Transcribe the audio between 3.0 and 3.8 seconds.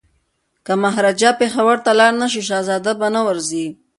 نه ورځي.